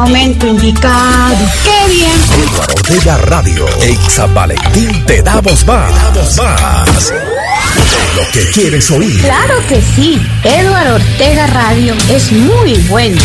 momento 0.01 0.47
indicado. 0.47 1.45
¡Qué 1.63 1.93
bien! 1.93 2.11
El 2.33 2.57
Ortega 2.57 3.17
radio, 3.17 3.65
Exa 3.81 4.25
Valentín 4.27 5.05
te 5.05 5.21
damos 5.21 5.65
más. 5.65 5.91
Te 6.13 6.41
más. 6.41 7.13
Lo 8.15 8.31
que 8.31 8.51
quieres 8.51 8.89
oír. 8.89 9.21
Claro 9.21 9.55
que 9.67 9.79
sí. 9.95 10.19
Eduardo 10.43 10.95
Ortega 10.95 11.45
Radio 11.47 11.95
es 12.09 12.31
muy 12.31 12.73
bueno. 12.89 13.21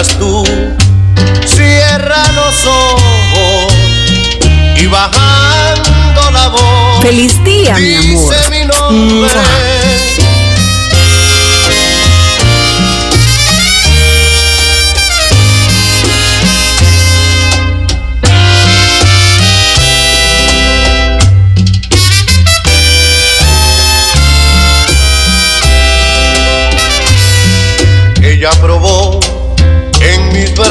Tú, 0.00 0.42
cierra 1.44 2.32
los 2.32 2.64
ojos 2.64 3.72
y 4.74 4.86
bajando 4.86 6.30
la 6.32 6.48
voz. 6.48 7.02
Feliz 7.02 7.44
día, 7.44 7.76
mi 7.76 7.94
amor. 7.96 8.34
Mi 8.50 8.64
nombre. 8.64 9.69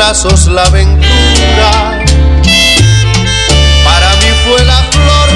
Brazos 0.10 0.48
la 0.48 0.64
aventura. 0.64 2.04
Para 3.84 4.16
mí 4.16 4.30
fue 4.44 4.66
la 4.66 4.82
flor 4.90 5.30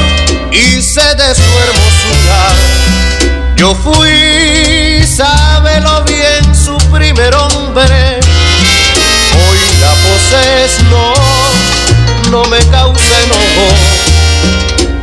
y 0.51 0.81
sé 0.81 1.13
de 1.13 1.35
su 1.35 1.51
hermosura. 1.63 2.39
Yo 3.55 3.75
fui, 3.75 5.05
sábelo 5.05 6.03
bien, 6.05 6.55
su 6.55 6.75
primer 6.91 7.35
hombre. 7.35 8.19
Hoy 9.45 9.59
la 9.79 9.93
poses 10.05 10.81
no, 10.89 11.13
no 12.31 12.43
me 12.49 12.57
causa 12.71 13.21
enojo. 13.25 13.67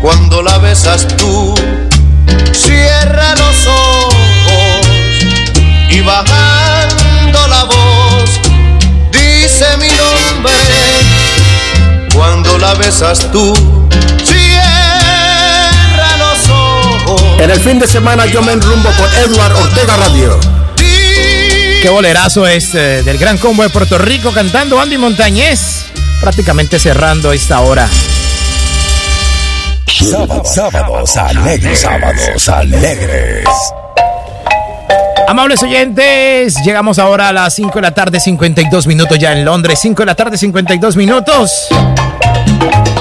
Cuando 0.01 0.43
la 0.43 0.59
besas 0.59 1.07
tú, 1.17 1.55
besas 12.81 13.31
tú, 13.31 13.53
cierra 14.25 16.17
los 16.19 16.49
ojos. 16.49 17.23
En 17.39 17.51
el 17.51 17.61
fin 17.61 17.79
de 17.79 17.87
semana 17.87 18.25
yo 18.25 18.41
me 18.41 18.53
enrumbo 18.53 18.89
por 18.93 19.07
Edward 19.19 19.55
Ortega 19.55 19.97
Radio. 19.99 20.41
Qué 21.83 21.89
bolerazo 21.91 22.47
es 22.47 22.75
eh, 22.75 23.03
del 23.03 23.19
gran 23.19 23.37
combo 23.37 23.63
de 23.63 23.69
Puerto 23.69 23.99
Rico 23.99 24.33
cantando 24.33 24.81
Andy 24.81 24.97
Montañez. 24.97 25.85
Prácticamente 26.23 26.79
cerrando 26.79 27.33
esta 27.33 27.61
hora. 27.61 27.87
Sábados, 29.87 30.55
sábados 30.55 31.17
alegres. 31.19 31.81
Sábados 31.81 32.49
alegres. 32.49 33.45
Amables 35.29 35.63
oyentes, 35.63 36.57
llegamos 36.65 36.99
ahora 36.99 37.29
a 37.29 37.33
las 37.33 37.55
5 37.55 37.73
de 37.75 37.83
la 37.83 37.95
tarde, 37.95 38.19
52 38.19 38.87
minutos 38.87 39.19
ya 39.19 39.33
en 39.33 39.45
Londres. 39.45 39.79
5 39.81 40.03
de 40.03 40.07
la 40.07 40.15
tarde, 40.15 40.37
52 40.37 40.97
minutos. 40.97 41.70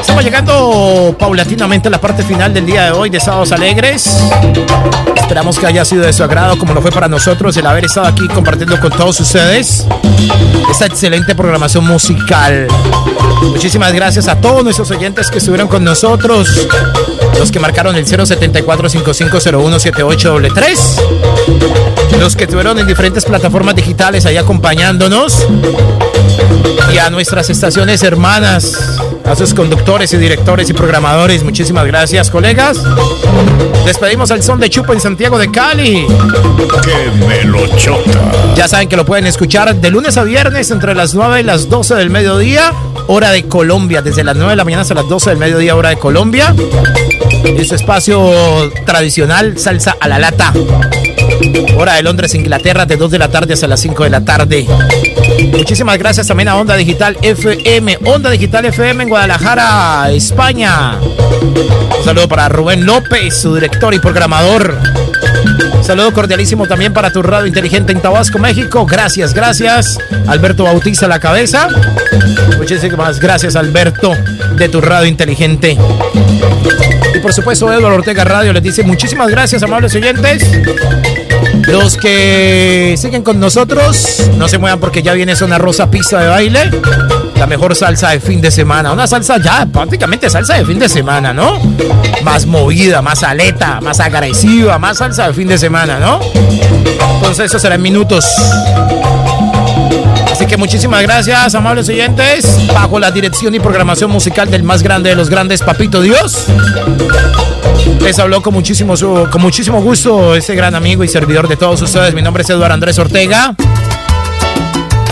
Estamos 0.02 0.24
llegando 0.24 1.16
paulatinamente 1.18 1.88
a 1.88 1.92
la 1.92 2.02
parte 2.02 2.24
final 2.24 2.54
del 2.54 2.66
día 2.66 2.86
de 2.86 2.92
hoy 2.92 3.10
de 3.10 3.20
Sábados 3.20 3.52
Alegres. 3.52 4.08
Esperamos 5.16 5.60
que 5.60 5.68
haya 5.68 5.84
sido 5.86 6.04
de 6.04 6.14
su 6.14 6.24
agrado, 6.24 6.58
como 6.58 6.74
lo 6.74 6.82
fue 6.82 6.92
para 6.92 7.08
nosotros, 7.08 7.56
el 7.58 7.68
haber 7.68 7.86
estado 7.86 8.08
aquí 8.08 8.28
compartiendo 8.28 8.80
con 8.80 8.92
todos 8.92 9.20
ustedes 9.20 9.86
esta 10.72 10.88
excelente 10.88 11.36
programación 11.36 11.86
musical. 11.86 12.68
Muchísimas 13.44 13.94
gracias 13.94 14.28
a 14.28 14.42
todos 14.42 14.64
nuestros 14.64 14.90
oyentes 14.92 15.30
que 15.30 15.38
estuvieron 15.38 15.68
con 15.68 15.84
nosotros, 15.84 16.68
los 17.38 17.52
que 17.52 17.60
marcaron 17.60 17.96
el 17.96 18.06
074-5501-7833, 18.06 20.80
los 22.20 22.36
que 22.36 22.46
estuvieron 22.46 22.80
en 22.80 22.88
diferentes 22.88 23.26
plataformas 23.26 23.76
digitales 23.76 24.26
ahí 24.26 24.38
acompañándonos, 24.38 25.46
y 26.94 26.98
a 26.98 27.10
nuestras 27.10 27.50
estaciones 27.50 28.04
hermanas, 28.04 28.98
a 29.30 29.36
sus 29.36 29.54
conductores 29.54 30.12
y 30.14 30.18
directores 30.18 30.70
y 30.72 30.74
programadores. 30.74 31.44
Muchísimas 31.44 31.86
gracias, 31.86 32.32
colegas. 32.32 32.82
Despedimos 33.86 34.32
al 34.32 34.42
son 34.42 34.60
de 34.60 34.70
Chupo 34.70 34.92
en 34.94 35.00
Santiago 35.00 35.38
de 35.38 35.52
Cali. 35.52 36.08
Que 36.84 37.26
me 37.28 37.44
lo 37.44 37.68
chota. 37.78 38.32
Ya 38.56 38.68
saben 38.68 38.90
que 38.90 38.96
lo 38.96 39.06
pueden 39.06 39.28
escuchar 39.28 39.76
de 39.76 39.90
lunes 39.92 40.18
a 40.18 40.24
viernes 40.24 40.72
entre 40.72 40.96
las 40.96 41.14
9 41.14 41.42
y 41.42 41.44
las 41.44 41.70
12 41.70 41.96
del 41.96 42.10
mediodía, 42.10 42.74
hora 43.08 43.30
de 43.30 43.48
Colombia, 43.48 44.02
desde 44.02 44.24
las 44.24 44.36
9 44.36 44.52
de 44.52 44.56
la 44.56 44.64
mañana 44.64 44.82
hasta 44.82 44.96
las 44.96 45.08
12 45.08 45.30
del 45.30 45.40
mediodía, 45.40 45.76
hora 45.76 45.90
de 45.90 45.98
Colombia. 45.98 46.56
Es 47.44 47.68
su 47.68 47.76
espacio 47.76 48.72
tradicional, 48.86 49.60
salsa 49.60 49.96
a 50.00 50.08
la 50.08 50.18
lata. 50.18 50.54
Hora 51.78 51.96
de 51.96 52.04
Londres, 52.04 52.36
Inglaterra, 52.36 52.86
de 52.86 52.98
2 52.98 53.12
de 53.12 53.20
la 53.20 53.30
tarde 53.30 53.54
hasta 53.54 53.68
las 53.68 53.80
5 53.80 54.04
de 54.04 54.10
la 54.10 54.26
tarde. 54.26 54.68
Muchísimas 55.52 55.98
gracias 55.98 56.28
también 56.28 56.50
a 56.50 56.56
Onda 56.56 56.76
Digital 56.76 57.18
FM, 57.22 58.00
Onda 58.06 58.30
Digital 58.30 58.66
FM 58.66 59.04
en 59.04 59.10
Guadalajara, 59.10 60.12
España. 60.12 60.98
Saludo 62.04 62.28
para 62.28 62.50
Rubén 62.50 62.86
López, 62.86 63.42
su 63.42 63.56
director 63.56 63.94
y 63.94 64.00
programador. 64.00 64.78
Un 65.76 65.84
saludo 65.84 66.12
cordialísimo 66.14 66.68
también 66.68 66.92
para 66.92 67.12
tu 67.12 67.22
radio 67.22 67.48
inteligente 67.48 67.94
en 67.94 68.02
Tabasco, 68.02 68.38
México. 68.38 68.86
Gracias, 68.86 69.34
gracias. 69.34 69.98
Alberto 70.28 70.66
Bautista 70.66 71.08
la 71.08 71.20
cabeza. 71.20 71.70
Muchísimas 72.58 73.20
gracias, 73.20 73.56
Alberto, 73.56 74.14
de 74.56 74.68
tu 74.68 74.82
radio 74.82 75.08
inteligente. 75.08 75.78
Y 77.16 77.20
por 77.20 77.34
supuesto, 77.34 77.72
Eduardo 77.72 77.98
Ortega 77.98 78.24
Radio 78.26 78.52
les 78.52 78.64
dice 78.64 78.84
muchísimas 78.84 79.30
gracias, 79.30 79.64
amables 79.64 79.96
oyentes. 79.96 80.44
Los 81.68 81.98
que 81.98 82.96
siguen 82.98 83.24
con 83.24 83.40
nosotros, 83.40 84.30
no 84.38 84.48
se 84.48 84.58
muevan 84.58 84.80
porque 84.80 85.04
ya 85.04 85.14
viene 85.14 85.36
Zona 85.36 85.58
Rosa 85.58 85.90
Pista 85.92 86.20
de 86.20 86.28
Baile. 86.28 86.72
La 87.38 87.48
mejor 87.48 87.76
salsa 87.76 88.10
de 88.10 88.20
fin 88.20 88.42
de 88.42 88.52
semana. 88.52 88.92
Una 88.92 89.08
salsa 89.08 89.38
ya 89.38 89.66
prácticamente 89.66 90.30
salsa 90.30 90.56
de 90.56 90.66
fin 90.66 90.80
de 90.80 90.90
semana, 90.90 91.34
¿no? 91.34 91.60
Más 92.24 92.46
movida, 92.46 93.02
más 93.02 93.24
aleta, 93.24 93.80
más 93.82 94.00
agresiva, 94.00 94.78
más 94.78 94.98
salsa 94.98 95.28
de 95.28 95.34
fin 95.34 95.48
de 95.48 95.58
semana, 95.58 96.00
¿no? 96.00 96.20
Entonces 97.16 97.46
eso 97.46 97.60
será 97.60 97.76
en 97.76 97.82
minutos. 97.82 98.26
Así 100.32 100.46
que 100.46 100.58
muchísimas 100.58 101.02
gracias, 101.02 101.54
amables 101.56 101.88
oyentes. 101.90 102.60
Bajo 102.74 103.00
la 103.00 103.12
dirección 103.12 103.54
y 103.56 103.60
programación 103.60 104.10
musical 104.10 104.50
del 104.50 104.64
más 104.64 104.84
grande 104.84 105.10
de 105.10 105.16
los 105.16 105.30
grandes, 105.30 105.62
Papito 105.62 106.02
Dios. 106.02 106.48
Les 108.00 108.18
habló 108.18 108.42
con 108.42 108.54
muchísimo, 108.54 108.96
con 109.30 109.42
muchísimo 109.42 109.82
gusto 109.82 110.36
ese 110.36 110.56
gran 110.56 110.74
amigo 110.76 111.04
y 111.04 111.08
servidor 111.08 111.48
de 111.48 111.58
todos 111.58 111.82
ustedes. 111.82 112.14
Mi 112.14 112.22
nombre 112.22 112.44
es 112.44 112.50
Eduardo 112.50 112.74
Andrés 112.74 112.98
Ortega. 112.98 113.54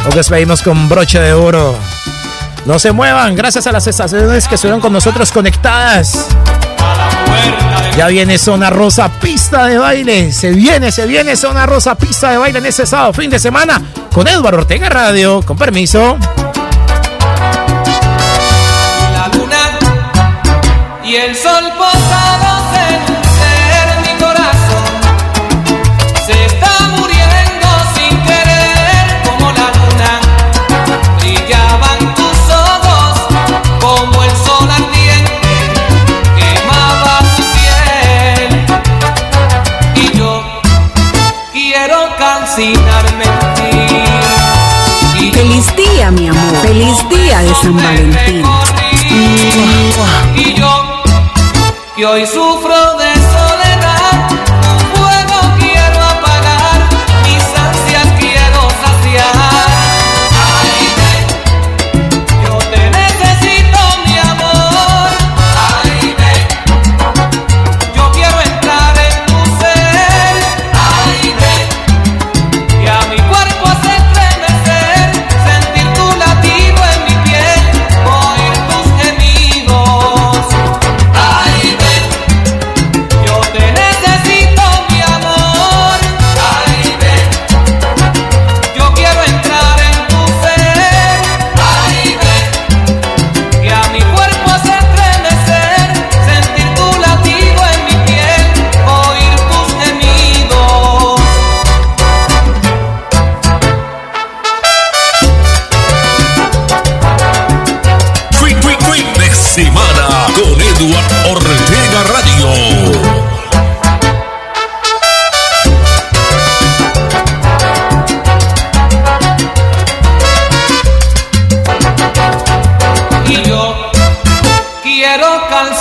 Nos 0.06 0.16
despedimos 0.16 0.62
con 0.62 0.88
broche 0.88 1.20
de 1.20 1.34
oro. 1.34 1.78
No 2.66 2.80
se 2.80 2.92
muevan, 2.92 3.36
gracias 3.36 3.68
a 3.68 3.72
las 3.72 3.88
estaciones 3.88 4.48
que 4.48 4.56
estuvieron 4.56 4.82
con 4.82 4.92
nosotros 4.92 5.32
conectadas. 5.32 6.28
Ya 7.98 8.08
viene 8.08 8.38
Zona 8.38 8.70
Rosa, 8.70 9.10
pista 9.20 9.66
de 9.66 9.78
baile. 9.78 10.32
Se 10.32 10.52
viene, 10.52 10.92
se 10.92 11.06
viene 11.08 11.36
Zona 11.36 11.66
Rosa, 11.66 11.96
pista 11.96 12.32
de 12.32 12.38
baile 12.38 12.60
en 12.60 12.68
ese 12.68 12.86
sábado, 12.86 13.14
fin 13.14 13.30
de 13.30 13.40
semana, 13.40 13.82
con 14.14 14.28
Eduardo 14.28 14.60
Ortega 14.60 14.90
Radio. 14.90 15.42
Con 15.44 15.58
permiso. 15.58 16.18
La 19.14 19.30
luna 19.34 19.80
y 21.04 21.16
el 21.16 21.36
sol 21.36 21.64
mi 46.12 46.28
amor. 46.28 46.56
Feliz 46.62 46.98
día 47.10 47.40
de 47.40 47.54
San 47.56 47.76
Valentín. 47.76 48.44
Y 50.36 50.54
yo, 50.54 51.04
que 51.96 52.06
hoy 52.06 52.26
sufro 52.26 52.98
de 52.98 53.17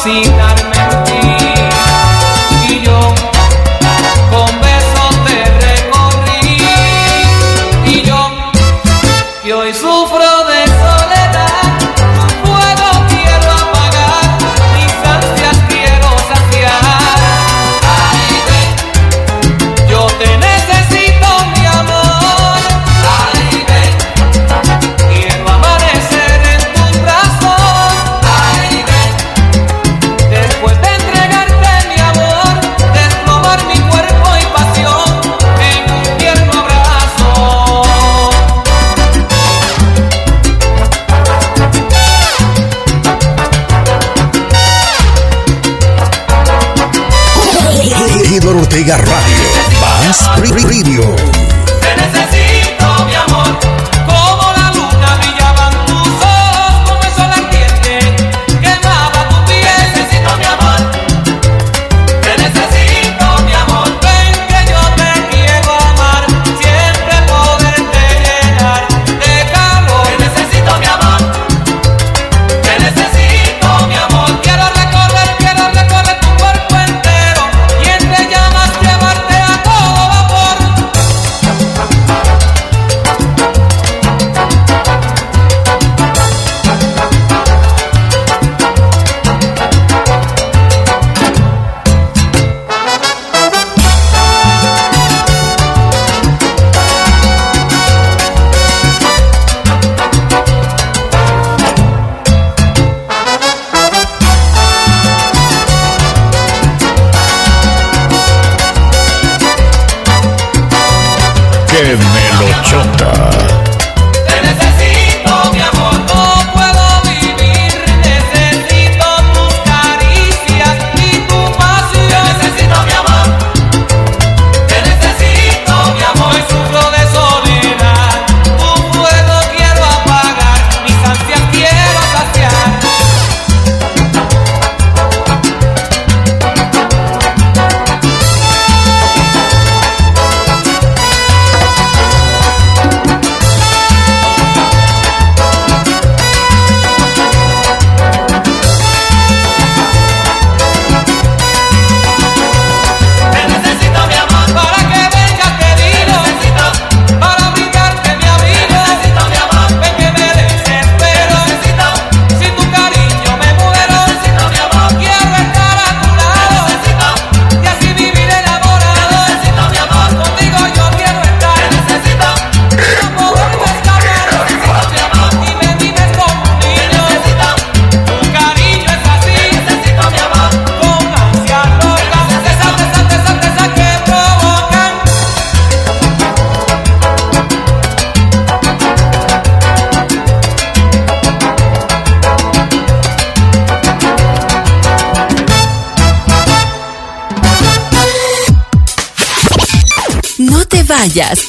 see, 0.07 0.23
not 0.37 0.63
man. 0.63 0.76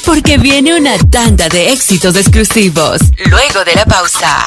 Porque 0.06 0.38
viene 0.38 0.74
una 0.74 0.96
tanda 1.10 1.46
de 1.48 1.72
éxitos 1.72 2.16
exclusivos. 2.16 3.00
Luego 3.26 3.64
de 3.64 3.74
la 3.74 3.84
pausa. 3.84 4.46